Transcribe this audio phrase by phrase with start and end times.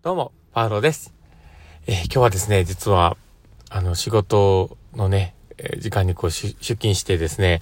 [0.00, 1.12] どうも、パウロです。
[1.88, 3.16] えー今日はですね、実は、
[3.68, 7.60] あの、仕事のね、えー時間にこう出勤してですね、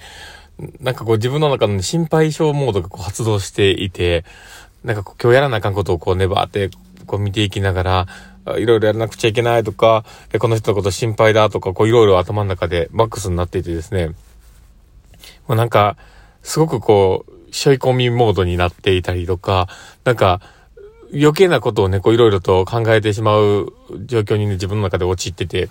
[0.79, 4.23] なんかこう自分の中の心配性モードがこう発動していて、
[4.83, 6.69] なんかこう今日やらなあかんことをこう粘って
[7.07, 8.07] こう見ていきながら、
[8.59, 14.09] いろいろやらなくちゃいけないとか、えこの人のこと心配だとか、こういろいろ頭の中でマックスになっていてですね、
[15.47, 15.97] もうなんか、
[16.43, 19.67] すごくこう、背負い込みモードになっていたりとか、
[20.03, 20.39] なんか、
[21.13, 23.73] 余計なことをね、こういろいろと考えてしまう
[24.05, 25.69] 状況にね、自分の中で陥ってて、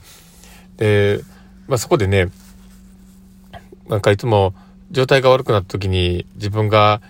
[0.77, 1.21] で、
[1.69, 2.29] まあそこでね、
[3.89, 4.55] なんかいつも
[4.91, 7.01] 状態が悪くなった時に自分が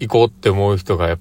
[0.00, 1.18] 行こうって思う人がや、っ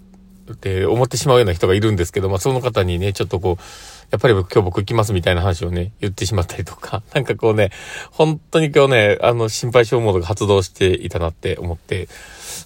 [0.53, 3.63] って思ってしまうような人がいるんですけど、まあその方にね、ちょっとこう、
[4.11, 7.71] やっぱり今日僕行きますみたいな話をね、言ってしまったりとか、 なんかこうね、
[8.11, 12.09] 本当に今日ね、あの心配性モードが発動していたなって思って、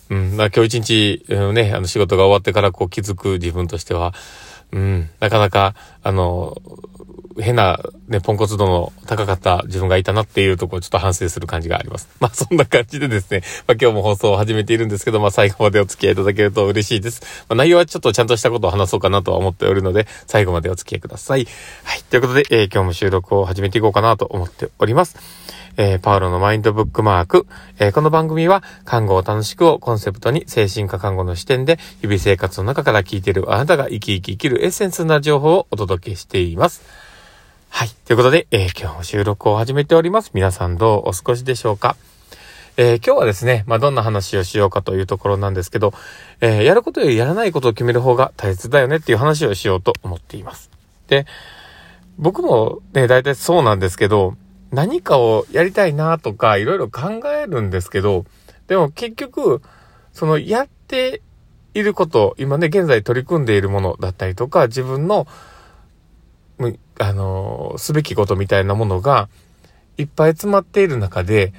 [0.10, 4.14] うん、まあ今日一日、うんね、あの仕事が終わってからこう気づく自分としては、
[4.72, 6.58] うん、なかなか、あの、
[7.40, 12.08] 変な、ね、ポンコツ度の高かった自分がいたなっていうところをちょっと反省する感じがあります。
[12.20, 17.46] まあそんな感じでですね、まあ今日も放送を始めているんですけど、まあ最後までお付き合いいただけると嬉しいです。
[17.50, 21.48] まあ内容はちょっとちゃんとしたことを話そうかなとは思っておるので、最後までお付き合いください。
[21.84, 22.04] はい。
[22.04, 25.18] ということで、えー今日も収録を始めていこうかなと思っております。
[25.78, 27.48] えーパウロのマインドブックマーク。
[27.80, 37.05] えーこの番組は、看護を楽しくをコンセプトに、精神科看護の視点で、日々生活の中から聞いているあなたが生き生き生きるエッセンスな情報をお届けしています。
[37.70, 37.90] はい。
[38.06, 40.32] ということで、えー今日も収録を始めております。
[40.34, 41.96] 皆さんどうお過ごしでしょうか？
[42.78, 45.94] えー今日はですね、まあ、どんな話をしようかというところなんですけど、
[46.42, 50.70] えーやることよりやらないことを決める方が大切だよねっていう話をしようと思っています。
[51.08, 51.26] で、
[52.18, 54.36] 僕もね、大体そうなんですけど、
[54.72, 58.26] 何かをやりたいなとか、いろいろ考えるんですけど、
[58.68, 59.62] でも結局、
[60.14, 61.22] そのやって
[61.74, 65.28] いること、今ね、現在取り組んでいるものだったりとか、自分の、
[67.00, 69.30] あのすべきことみたいなものが、
[69.98, 71.54] いっぱい詰まっている中で、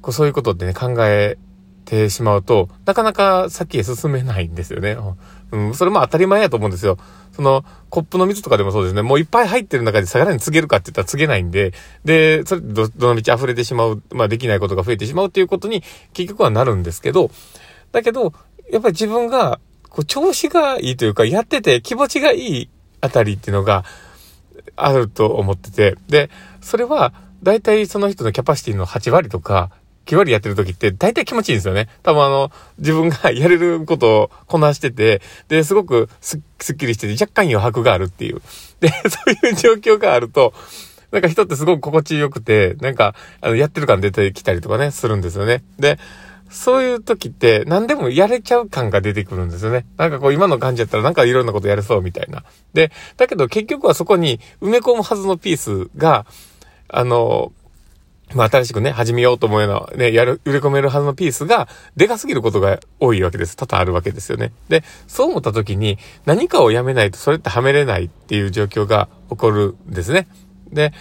[0.00, 1.38] こうそういうことってね、考え
[1.84, 4.96] てしまうと、なかなか先へ進めないんですよね。
[5.52, 6.98] うん、それも当たり前やと思うんですよ。
[7.32, 9.02] その、コップの水とかでもそうですね。
[9.02, 11.72] もういっぱい入ってる中でさらに告げるかって言ったら告げないんで、
[12.04, 15.82] で、それど、どの道溢れてしまう、まあできないことが増えてしまうっていうことに
[16.12, 17.30] 結局はなるんですけど、
[17.92, 18.32] だけど、
[18.70, 22.68] やっぱり自分が、こう、調子がいいというか、やってて気持ちがいい
[23.00, 23.84] あたりっていうのが
[24.76, 26.30] あると思ってて、で、
[26.60, 27.12] それは、
[27.42, 29.70] 大体その人のキャパシティの8割とか、
[30.06, 31.88] 9割やってる時って大体気持ちいいんですよね。
[32.02, 38.42] 多分あの、自分が やれることをこなしてて、で、すごくすすっきりしてて若干余白があるっていう。
[38.80, 40.52] で、 そういう状況があると、
[41.10, 45.62] なんか人ってすごく心地よくて、なんか、あの、やってる感出てきたりとかね、するんですよね。
[45.78, 45.98] で、
[46.54, 49.86] そういう時って何でもやれちゃう感が出てくるんですよね。
[49.96, 52.44] なんかこう今の感じやったらなんかいろんなことやれそうみたいな。
[52.72, 56.26] で、だけど結局はそこに埋め込むはずのピースが、
[56.88, 57.52] あの、
[58.34, 63.56] まあ、新しくね、始めようと思うような、ね、やる、売れ込めるはずのピースが、でかすぎることが多いわけです。
[63.56, 64.52] 多々あるわけですよね。
[64.68, 70.28] で、そう思った時に、何かをやめないとそれってはめれないっていう状況が起こるんですね。
[70.70, 70.92] で、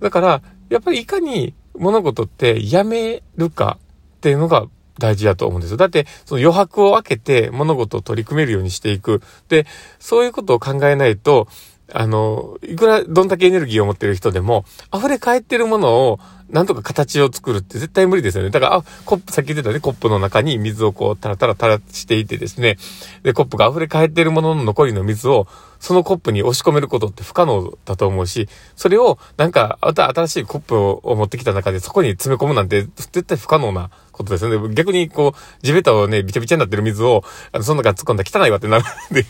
[0.00, 3.78] だから、やっぱりいかに物事ってやめるか
[4.16, 4.66] っていうのが
[4.98, 5.76] 大事だと思うんですよ。
[5.76, 9.22] だって、その余白を分けて物事を取り組めるようにしていく。
[9.48, 9.66] で、
[9.98, 11.48] そういうことを考えないと、
[11.92, 18.50] あの、いくら、どんだけエネルギーを持ってる人でも、溢れ返ってるものを、なんとか形を作るって絶対無理ですよね。
[18.50, 22.76] だから、あ、コップ、さっき言ってたね、コップの中に水をこう、タラタラ垂らしていてですね、
[23.22, 25.46] で、コップが溢れ返ってるものの残りの水を、
[25.80, 34.74] そのコップに押し込めることって不可能だと思うし、それを、なんか、また新しいコップを持ってきた中で、そこに詰め込むなんて、絶対不可能なことですよね。
[34.74, 37.22] 逆に、こう、地べたをね、びちゃびちゃになってる水を、
[37.52, 39.26] あの、その中突っ込んだ汚いわってなるんで、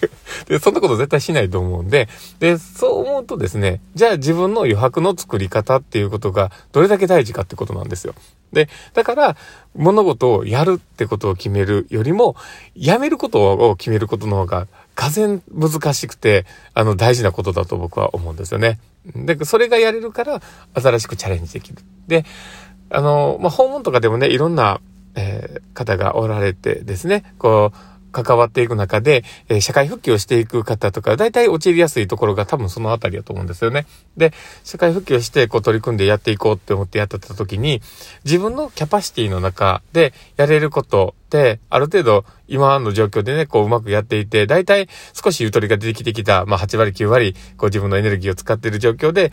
[0.46, 2.08] で、そんなこと絶対しないと思うんで、
[2.38, 8.15] で、そう思うとですね、じゃあ自分の余白の作り方っていうことが、どれだけ大事かってことなんですよ。
[8.53, 9.37] で、だから、
[9.75, 12.37] 物事をやるってことを決めるよりも、
[12.75, 18.78] やめることを決めることの方が、がぜ難しくて、あの、大事なことだと僕は思うんですよね。
[19.14, 20.40] で、それがやれるから、
[20.75, 21.78] 新しくチャレンジできる。
[22.06, 22.25] で、
[22.90, 24.81] あの、まあ、訪問とかでもね、いろんな、
[25.17, 33.87] えー方がおられてですね、こう、関わっていく中で、えー社会復帰をしていく方とか、大体陥りやすいところが多分そのあたりだと思うんですよね。
[34.16, 34.32] で、
[34.62, 37.82] 社会復帰をして、こう取り組んでやっていこうって思ってやってた時に、
[38.25, 41.14] 自分のキャパシティの中でやれること、
[41.70, 49.32] ある程度今の状況でね、こううまくやっていて、大体少しゆとりが出てきてきた、まあ8割9割、こう自分のエネルギーを使っている状況で、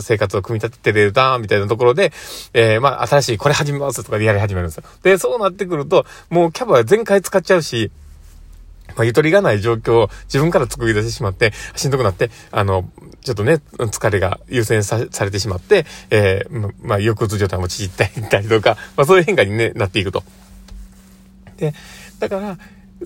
[0.00, 2.12] 生活を組み立ててれるな、みたいなところで、
[2.52, 4.84] えーまあ新しいこれ始めますとかでやり始めるんですよ。
[5.02, 7.90] で、そうなってくると、もうキャパ全開使っちゃうし、
[8.96, 12.88] まあ、ゆとりがない状況を自分から作り出してしまって、しんどくなって、あの、
[13.20, 20.22] ちょっとね、疲れが優先されてしまって、えー、まあ、抑うつ状態も縮ったりとか、まあ、そういう変化に、ね、なっていくと。
[21.56, 21.74] で、
[22.18, 22.58] だから、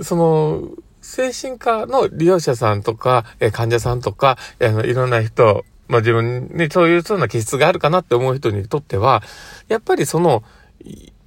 [0.03, 0.63] その、
[1.03, 9.23] 精神科の利用者さんとか、え患者さんとか、あの、いろんな人、まあ、自分にそういうそうな気質があるかなって思う人にとっては、
[9.69, 10.45] やっぱりその、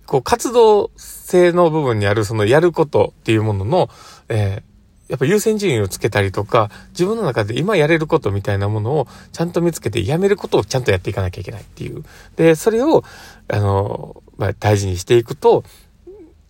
[0.05, 3.89] こう、活動性の部分にある、そのやることっていうものの、
[4.29, 4.73] えー、
[5.09, 12.03] やっぱ優先順位をつけたりとか、自分の中で今やれることみたいなものをちゃんと見つけて、やめることをちゃんとやっていかなきゃいけないっていう。
[12.35, 13.03] で、それを、
[13.47, 15.63] あの、まあ、大事にしていくと、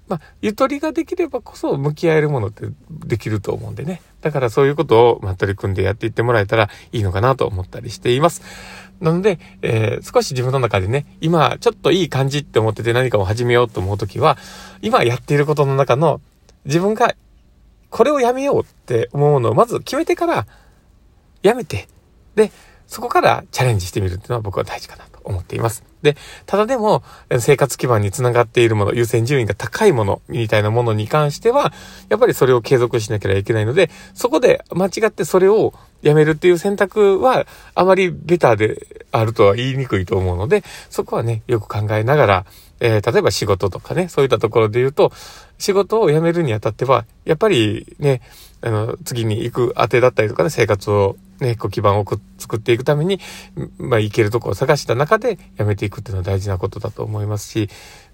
[0.08, 2.68] まあ、ゆとりができればこそ向き合えるものって
[3.06, 4.02] できると思うんでね。
[4.22, 8.42] だからそういうことを、まあ、取り組んでやっていってもらえたらいいのかなと思ったりしています。
[9.00, 14.38] なので、えー、少し自分の中でね、今ちょっといい感じって思ってて何かを始めようと思うときは、
[14.82, 16.22] 今やっていることの中の
[16.66, 17.16] 自分が
[17.90, 20.48] これをやめようって思うのをまず決めてから、
[21.42, 21.88] やめて、
[22.36, 22.52] で、
[22.94, 25.84] そこからチャレンジしてみるっていうのは僕は大事かなと思っています。
[26.04, 27.02] で、ただでも、
[27.40, 31.74] 生活基盤につながっているもの、優先順位が高いもの、みたいなものに関しては、
[32.10, 35.74] やっぱりそれを継続しなければいけないので、そこで間違ってそれを
[36.04, 42.46] やめるっていう選択は、あまりベターであるとは言いにくいと思うので、そこはね、よく考えながら、
[42.80, 45.12] えー、例えば仕事とかね、そういったところで言うと、
[45.58, 48.22] 仕事を辞めるにあたっては、やっぱりね、
[48.64, 52.06] あの、次に行く当てだったりとかね、生活をね、こう基盤を
[52.38, 53.20] 作っていくために、
[53.78, 57.70] まあ、行けるとこを探した中で辞めていくっていうのは大事なことだと思いますし、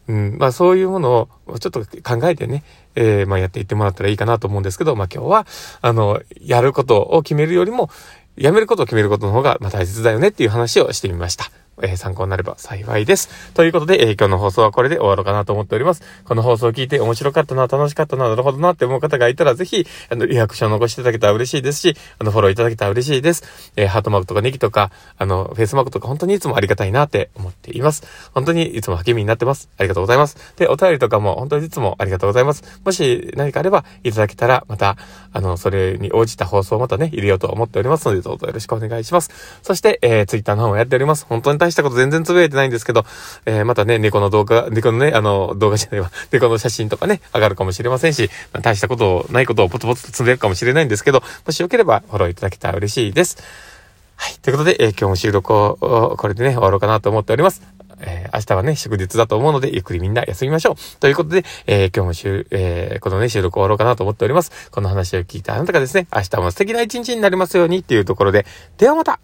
[0.07, 2.63] うん、まあそういうものをちょっと考えてね、
[2.95, 5.47] えー、まあやっていってもらったらいいかなと思うんですけど、まあ今日は、
[5.81, 7.91] あの、やることを決めるよりも、
[8.35, 11.51] やめることを決めることの方が、まあ大切だよねっていう話をしてみました。
[11.81, 13.29] えー、参考になれば幸いです。
[13.53, 16.03] ということで、えー、今日の放送はこれで終わろうかなと思っております。
[16.25, 23.43] この放送を聞いて面白かったな、楽しかったな、なるほどなって思う方がいたら、ぜひ、あの、リアクションを残していただけたら嬉しいですし、あの、フォローいただけたら嬉しいです。
[23.75, 28.03] えー、ハートマークとかネギとか、あの、フェイスマークとか本当にいつもありがたいなって思っています。
[28.33, 29.69] 本当にいつも励みになってます。
[29.77, 30.37] ありがとうございます。
[30.57, 32.81] で、お便りとかも本当にいつもありがとうございます。
[32.83, 34.97] もし何かあればいただけたら、また、
[35.31, 39.31] あの、それに応じた放送をまたね、入れようと思っておりますので、どうぞよろしくお願いします。
[39.61, 41.25] そして、えー、ツイッターの方もやっております。
[41.25, 43.05] 本当に大したこと全然つぶやいてないんですけど、
[43.45, 53.37] えー、またね、猫の動画、猫のね、あの、動画じゃないわ、 猫の写真とかね、上がるかもしれませんし、まあ、大したことないことをポツポツと積んでるかもしれないんですけど、もしよければフォローいただけたら嬉しいです。
[54.15, 54.33] はい。
[54.41, 57.61] ということで、えー、今日も収録を、これでね、終わろうかなと思っております。
[58.01, 60.75] えー、明日はね、祝日だと思うので、ゆっくりみんな休みましょう。
[60.99, 64.69] ということで、えー、今日も週、えー、このね、収録終わろうかなと思っております。
[64.71, 68.45] この話を聞いたあなたがですね、明日も素敵な一日になりますようにっていうところで、
[68.77, 69.19] ではまた